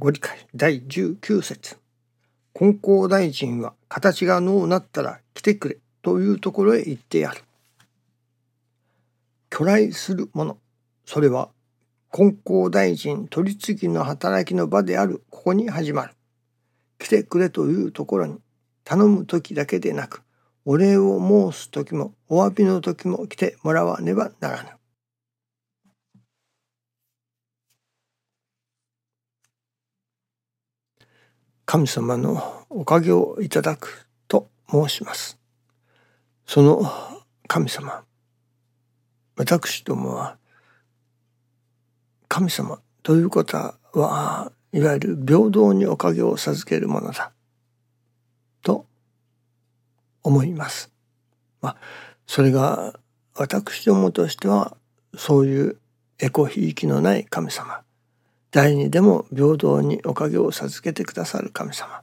[0.00, 1.76] ご理解第19節
[2.54, 7.44] 金光大臣は形がのうなったら来てくれというところへ行ってやる。
[9.50, 10.56] 巨来するもの、
[11.04, 11.50] それは
[12.10, 16.14] 金光大臣取り次ぎの働きの場であるここに始まる。
[16.98, 18.38] 来てくれというところに
[18.84, 20.22] 頼む時だけでなく、
[20.64, 24.79] お礼を申す時もお詫びの時も来てもらわねばならぬ。
[31.70, 35.38] 神様のおかげをいただくと申します。
[36.44, 36.82] その
[37.46, 38.02] 神様、
[39.36, 40.36] 私どもは
[42.26, 47.30] 神様ということはいわゆる平等におかげを授けるものだ
[48.62, 48.84] と
[50.24, 50.90] 思います。
[51.60, 51.76] まあ
[52.26, 52.98] それが
[53.36, 54.76] 私どもとしては
[55.16, 55.76] そういう
[56.18, 57.84] エコひいきのない神様
[58.50, 62.02] 誰にでも平等におかげを授けてくださる神様。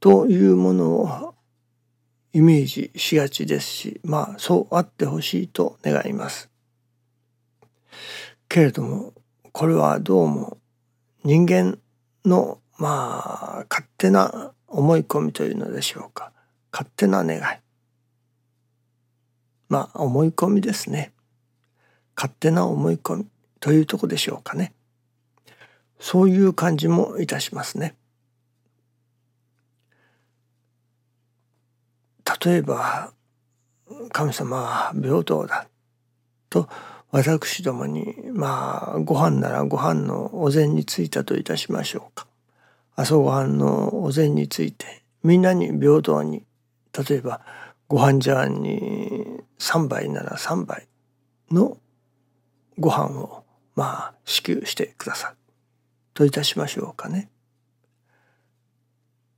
[0.00, 1.34] というものを
[2.32, 6.50] イメージしがちですしまあそうあってほしいと願います。
[8.48, 9.12] けれども
[9.52, 10.58] これはどうも
[11.24, 11.78] 人間
[12.24, 16.32] のまあ勝手な思い込みというのでしょうか。
[16.72, 17.40] 勝手な願い。
[19.68, 21.12] まあ思い込みですね。
[22.16, 23.26] 勝手な思い込み。
[23.62, 24.74] というとこでしょうかね。
[26.00, 27.94] そういう感じもいたしますね。
[32.44, 33.12] 例えば
[34.10, 35.68] 神様は平等だ
[36.50, 36.68] と
[37.12, 42.26] 私どもにまあご飯ならご飯のお膳についたといたしましょうか
[42.96, 46.42] 朝ごはんのお膳についてみんなに平等に
[47.08, 47.42] 例えば
[47.86, 50.88] ご飯茶碗に3杯なら3杯
[51.52, 51.76] の
[52.76, 53.41] ご飯を
[53.74, 55.36] まあ支給してくださる
[56.14, 57.30] といたしましょうかね。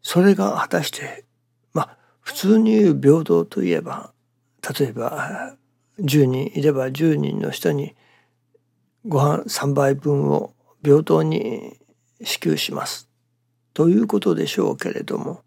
[0.03, 1.25] それが果たして
[1.73, 4.13] まあ普通に言う平等といえば
[4.79, 5.57] 例えば
[5.99, 7.95] 10人いれば10人の人に
[9.07, 10.53] ご飯3杯分を
[10.83, 11.79] 平等に
[12.23, 13.09] 支給します。
[13.73, 15.43] ということでしょうけれども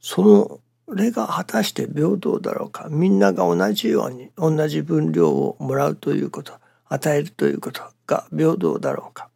[0.00, 0.60] その
[0.94, 2.88] れが果たして平等だろうか。
[2.90, 6.52] みんなが同じように同じ分量をもらうということ
[6.88, 7.82] 与えるということ。
[8.06, 9.30] が平等だろうか。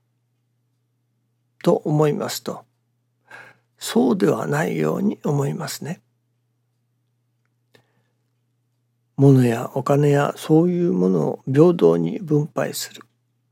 [1.62, 2.64] と思いますと。
[3.78, 6.00] そうではないように思いますね。
[9.16, 13.02] 物やお金やそういうものを平等に分配する。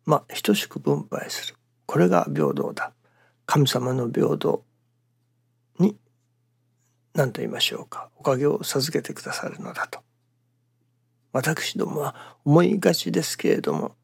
[0.07, 1.57] まあ等しく分配する。
[1.87, 2.93] これが平等だ。
[3.47, 4.65] 神様の平等
[5.79, 5.97] に
[7.15, 8.11] 何と言いましょうか。
[8.17, 10.01] おかげを授けてくださるのだと。
[11.33, 13.95] 私どもは思いがちですけれども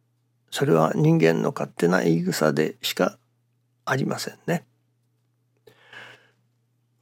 [0.55, 3.19] それは人間の勝手な言い草でしか
[3.85, 4.65] ありませんね。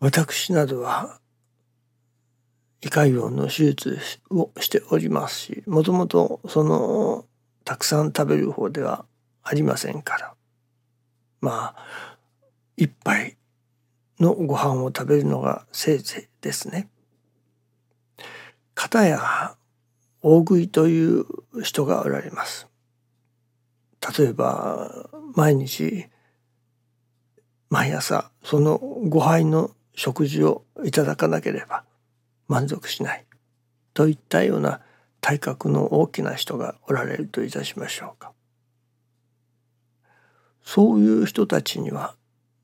[0.01, 1.21] 私などは
[2.81, 3.99] 胃潰瘍の手術
[4.31, 7.27] をしておりますしもともとその
[7.67, 9.05] たくさん食べる方では
[9.43, 10.35] ありませんから
[11.43, 12.17] まあ
[12.79, 13.37] 一杯
[14.19, 16.89] のご飯を食べるのがせいぜいですね。
[18.75, 19.57] 片や
[20.23, 21.27] 大食いという
[21.63, 22.72] 人がおられます。
[24.19, 26.07] 例えば毎日
[27.71, 31.85] 毎朝その5杯の食事をいただかなければ
[32.49, 33.25] 満足しない
[33.95, 34.81] といったような
[35.21, 38.33] 体格の大きな人がおられるといたしましょうか。
[40.65, 42.15] そういう人たちには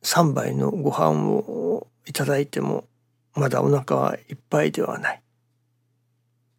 [0.03, 2.85] 3杯のご飯をいただいても
[3.35, 5.23] まだお腹はいっぱいではない。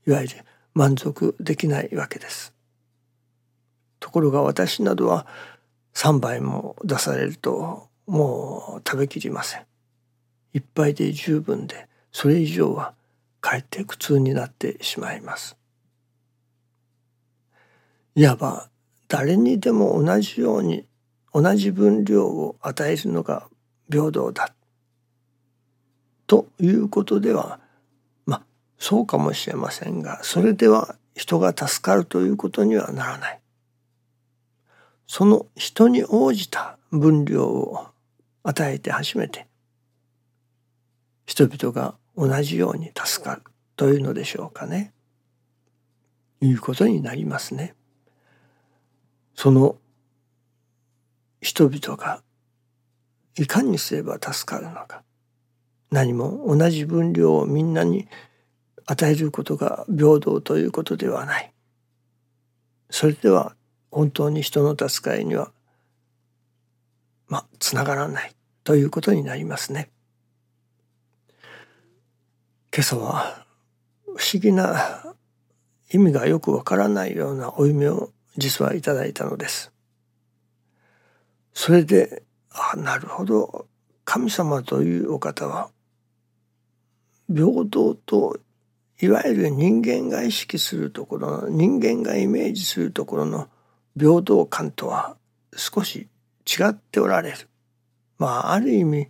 [0.08, 0.36] いわゆる
[0.74, 2.54] 満足できないわけです。
[4.00, 5.28] ところが私などは
[5.94, 9.66] 3杯も出されるともう食べきりません。
[10.54, 12.94] 一杯で十分でそれ以上は
[13.42, 15.58] かえって苦痛になってしまいます。
[18.16, 18.70] いわば
[19.08, 20.86] 誰にでも同じように
[21.34, 23.48] 同じ分量を与えるのが
[23.90, 24.54] 平等だ
[26.28, 27.60] ということでは
[28.26, 28.42] まあ
[28.78, 33.40] そうかもしれませんがそれでは人が助かるということにはならない。
[35.12, 37.88] その人に応じた分量を
[38.44, 39.48] 与えて初めて
[41.26, 43.42] 人々が同じように助かる
[43.76, 44.94] というのでしょうかね。
[46.42, 47.74] いうことになりますね。
[49.34, 49.78] その
[51.42, 52.22] 人々が
[53.36, 55.02] いかにすれば助かるのか
[55.90, 58.08] 何も同じ分量をみんなに
[58.86, 61.52] 与えることが平等ということではない。
[62.92, 63.56] それでは
[63.92, 65.52] 本当に人の助かりには
[67.28, 69.90] まあつながらないということになりますね。
[72.74, 73.46] 今朝は
[74.06, 75.16] 不思議な
[75.92, 79.72] 意味がよくわからないようなお夢を実はいただいたのです。
[81.54, 83.66] それであなるほど
[84.06, 85.72] 神様というお方は
[87.28, 88.40] 平等と
[89.02, 93.48] いわゆる人間が意識するところの人間がイメージするところの
[94.00, 95.18] 平等感とは
[95.56, 96.08] 少し
[96.46, 97.38] 違っておられる。
[98.18, 99.08] まあある意味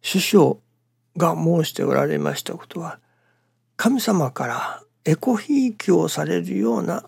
[0.00, 0.60] 師匠
[1.16, 2.98] が申しておられましたことは
[3.76, 7.04] 神様からエコひいきをされるような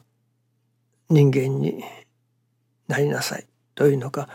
[1.09, 1.85] 人間に
[2.89, 4.29] なりなさいというのか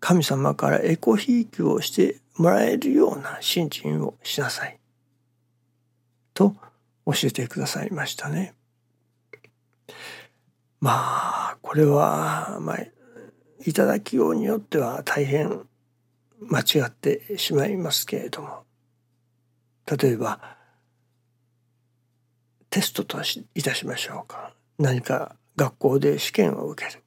[0.00, 4.78] 神様からエコひいきをしてもらえるような信心をしなさい
[6.32, 6.54] と
[7.06, 8.54] 教えてくださいましたね。
[10.80, 12.78] まあこれは、まあ、
[13.66, 15.66] いただきようによっては大変
[16.40, 18.64] 間違ってしまいますけれども。
[19.86, 20.56] 例えば
[22.70, 23.18] テストと
[23.54, 24.54] いたしましょうか。
[24.78, 27.02] 何か学校で試験を受ける。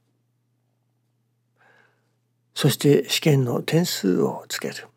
[2.53, 4.87] そして試験の点数をつける。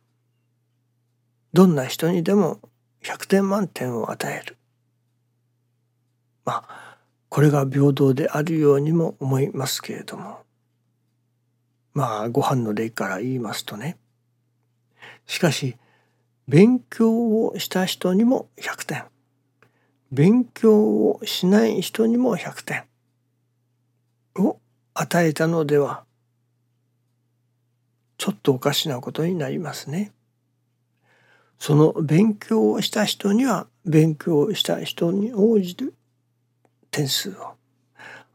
[1.52, 2.60] どんな人にでも
[3.02, 4.58] 100点満点を与える。
[6.44, 6.95] まあ
[7.28, 10.38] これが平等であるようにも思いますけれども。
[11.92, 13.96] まあご飯の例から言いますとね。
[15.26, 15.76] しかし
[16.46, 19.04] 勉強をした人にも100点。
[20.12, 22.84] 勉強をしない人にも100点。
[24.38, 24.60] を
[24.94, 26.04] 与えたのでは
[28.18, 30.12] ちょっとおかしなことになりますね。
[31.58, 35.94] その勉強をした人には勉強した人に応じる
[36.96, 37.56] 点数を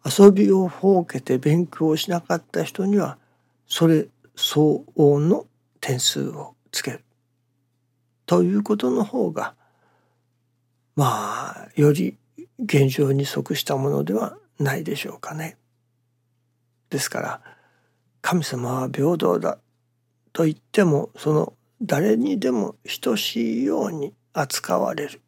[0.05, 3.17] 遊びを設けて勉強をしなかった人には
[3.65, 5.47] それ相応の
[5.79, 7.03] 点数をつける
[8.27, 9.55] ということの方が
[10.95, 12.17] まあより
[12.59, 15.57] 現状に即したものではないでしょうかね。
[16.91, 17.41] ですから
[18.21, 19.57] 神様は平等だ
[20.33, 25.19] と言ってもその誰にでも等しいように扱われる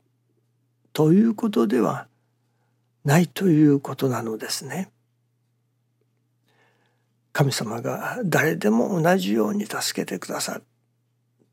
[0.91, 2.07] ということでは
[3.05, 4.91] ないということなのですね。
[7.33, 10.63] 神様が誰でも同じように助けてくださる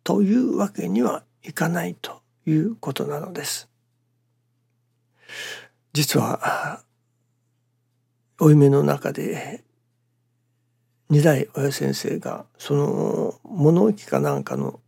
[0.04, 3.68] というわけにはいかないということなのです。
[5.92, 6.82] 実は
[8.38, 9.64] お夢の中で
[11.08, 14.80] 二代親先生がその物置かなんかの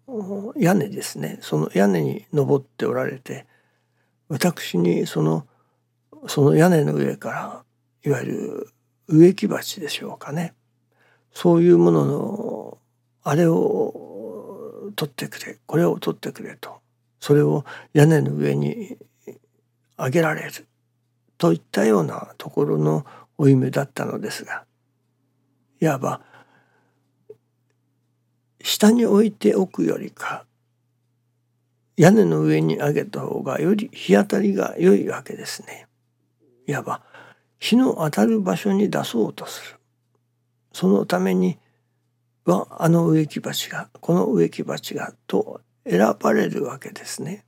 [0.56, 3.46] 屋根ですねその屋根に登っておられて
[4.28, 5.46] 私にその
[6.26, 7.64] その屋根の上から
[8.04, 8.68] いわゆる
[9.08, 10.54] 植木鉢でしょうかね。
[11.32, 12.78] そういうものの
[13.22, 16.80] あれを取ってくれこれを取ってくれと。
[17.20, 18.96] それを屋根の上に
[19.96, 20.66] あげられる
[21.38, 23.04] といったようなところの
[23.38, 24.64] お夢だったのですが。
[25.80, 26.20] いわば
[28.62, 30.46] 下に置いておくよりか
[31.96, 35.88] 屋根の上に上げた方がより日当たりが良いわけですね。
[36.66, 37.02] いわば
[37.58, 39.78] 日の当たる場所に出そうとする。
[40.72, 41.58] そのために
[42.44, 47.44] はあの植木鉢がこの植木鉢がと選ばれるわけですね。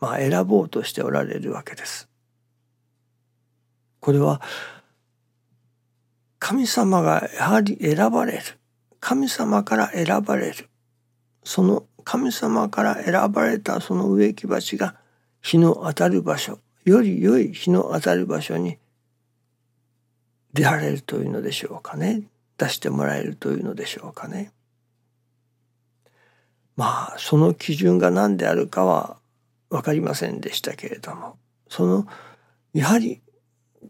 [0.00, 2.08] まあ選ぼうとしておられるわけです。
[4.00, 4.42] これは
[6.38, 8.42] 神様がやはり選ばれる
[9.00, 10.68] 神様から選ばれる
[11.42, 14.96] その神様から選ばれたその植木鉢が
[15.40, 18.78] 日の当たる場所より良い日の当たる場所に
[20.52, 22.22] 出られるというのでしょうかね
[22.58, 24.52] 出してもらえるというのでしょうかね。
[26.76, 29.16] まあその基準が何であるかは
[29.70, 31.36] 分かりませんでしたけれども
[31.68, 32.06] その
[32.72, 33.20] やはり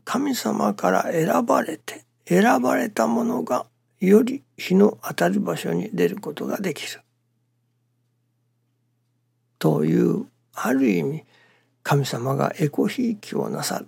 [0.04, 3.66] 神様から選ばれて選ばれたものが
[4.00, 7.00] より日の当たる場所に出ることができる。
[9.58, 11.24] というある意味
[11.84, 13.86] 神様がエコひいきをなさる。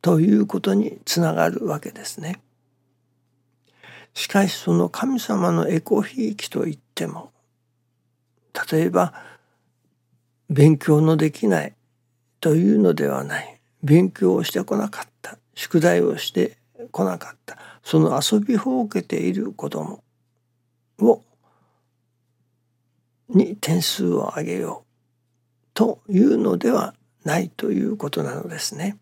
[0.00, 2.40] ということにつながるわけですね。
[4.14, 7.32] しかしその神様のエコひいきといっても
[8.70, 9.12] 例えば
[10.48, 11.74] 勉強のできない
[12.40, 13.60] というのではない。
[13.82, 15.38] 勉強をしてこなかった。
[15.54, 16.56] 宿題をして
[16.92, 17.58] こなかった。
[17.82, 20.04] その遊びほうけている子供
[21.00, 21.22] を
[23.28, 24.85] に点数を上げよう。
[25.76, 28.96] というのではないということなのですね。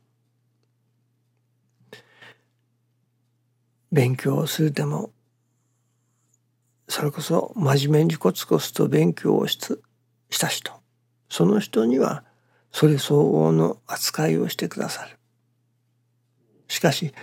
[3.93, 5.13] 勉強をするでも
[6.89, 9.57] それこそ真面目にコツコツと勉強をし
[10.41, 10.73] た人
[11.29, 12.25] その人には
[12.73, 15.17] それ相応の扱いをしてくださる。
[16.67, 17.15] しかし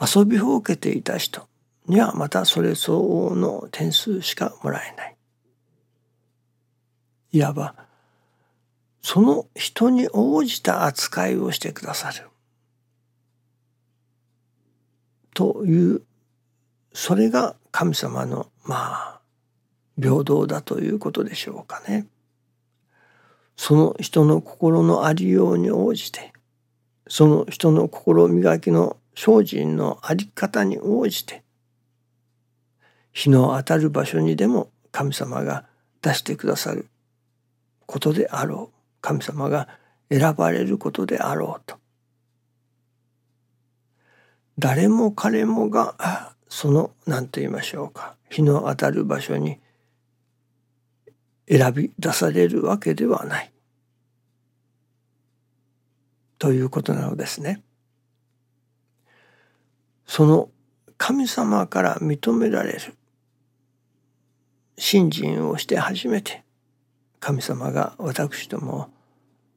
[0.00, 1.48] 遊びほうけていた人
[1.88, 5.16] にはまたそれ相応の点数しかもらえない。
[7.32, 7.87] いわば
[9.10, 12.28] その人に応じた扱いをしてくださる。
[15.32, 16.02] という
[16.92, 19.20] それが神様のまあ
[19.98, 22.06] 平等だということでしょうかね。
[23.56, 26.34] その人の心のありように応じて
[27.08, 31.42] その人の心磨きの精進のあり方に応じて
[33.12, 35.64] 日の当たる場所にでも神様が
[36.02, 36.90] 出してくださる
[37.86, 39.68] ことであろう神様が
[40.10, 41.76] 選ばれることであろうと
[44.58, 49.58] 誰も彼もがその何と言いましょうか日の当たる場所に
[51.48, 53.52] 選び出されるわけではない。
[56.38, 57.62] ということなのですね。
[60.06, 60.50] その
[60.96, 62.80] 神様から認められる
[64.76, 66.44] 信心をして初めて
[67.20, 68.86] 神様が私どもを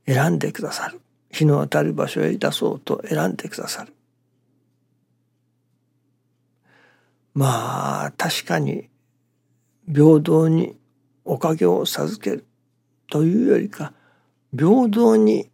[0.06, 1.02] 選んでくださる。
[1.30, 3.94] 日の当たる場所へ出そうと選んでくださる。
[7.34, 8.90] まあ確かに
[9.88, 10.78] 平等に
[11.24, 12.46] おかげを授ける
[13.10, 13.94] というよりか
[14.52, 15.50] 平等に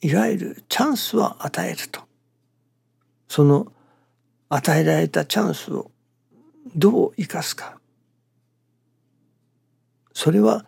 [0.00, 2.00] いわゆるチャンスを与えると。
[3.28, 3.72] その
[4.48, 5.90] 与えられたチャンスを
[6.76, 7.78] どう生かすか。
[10.12, 10.66] それは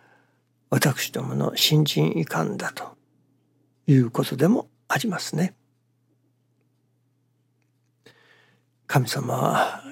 [0.69, 2.97] 私どもの新人遺憾だと
[3.87, 5.55] いうことでもありますね。
[8.87, 9.83] 神様は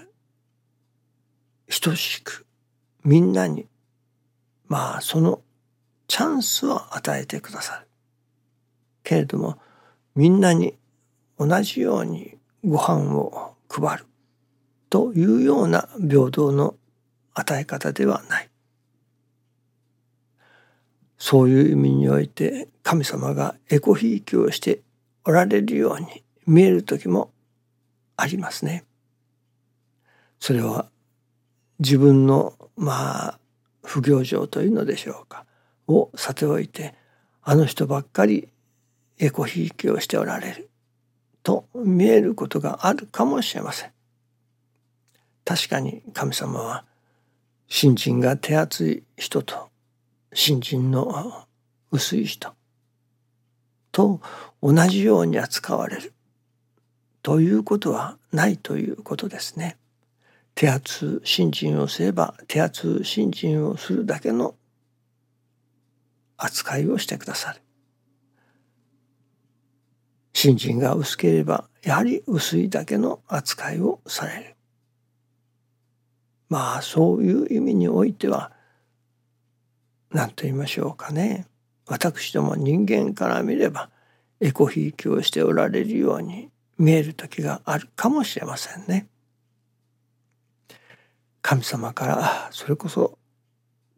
[1.81, 2.45] 等しく
[3.03, 3.67] みんなに
[4.67, 5.41] まあその
[6.07, 7.87] チャンスを与えてくださる。
[9.03, 9.57] けれども
[10.15, 10.77] みんなに
[11.37, 14.05] 同じようにご飯を配る
[14.89, 16.75] というような平等の
[17.33, 18.49] 与え方ではない。
[21.23, 24.81] そういう意味において神様がエコひいきをして
[25.23, 27.31] おられるように見える時も
[28.17, 28.83] ありますね。
[30.37, 30.89] それは
[31.79, 33.39] 自分のまあ
[33.85, 35.45] 不行状というのでしょうか
[35.87, 36.93] をさておいて
[37.41, 38.49] あの人ばっかり
[39.17, 40.69] エコひいきをしておられる
[41.41, 43.91] と見えることがあるかもしれません。
[45.45, 46.83] 確かに神様は
[47.69, 49.71] 信心が手厚い人と
[50.33, 51.45] 信心の
[51.91, 52.53] 薄い人
[53.91, 54.19] と
[54.61, 56.13] 同じように扱われる
[57.21, 59.77] ということはないということですね。
[60.55, 64.55] 手厚信心をすれば手厚信心をするだけの
[66.37, 67.61] 扱いをしてくださる。
[70.33, 74.55] 信心が薄ければやはり薄いだけの扱いをされる。
[76.49, 78.51] まあそういう意味においては
[80.13, 81.47] 何と言いましょうかね
[81.87, 83.89] 私ども人間から見れば
[84.39, 89.07] エコひいきをしておられるように見える時があるかもしれませんね。
[91.41, 93.17] 神様からそれこそ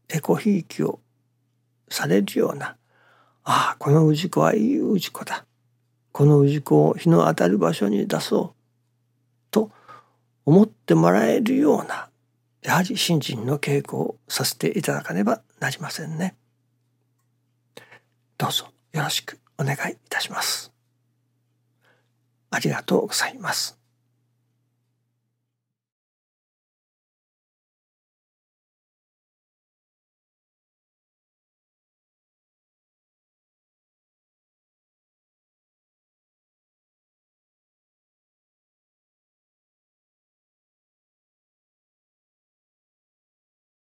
[0.10, 1.00] エコひいきを
[1.89, 2.75] されるような
[3.43, 5.45] ああこの氏子はいい氏子だ
[6.12, 8.55] この氏子を日の当たる場所に出そう
[9.51, 9.69] と
[10.45, 12.10] 思ってもらえるような
[12.65, 16.36] やはり信心の稽古をさせていただかねばなりませんね。
[18.39, 20.72] どうぞよろしくお願いいたします。
[22.50, 23.77] ありがとうございます。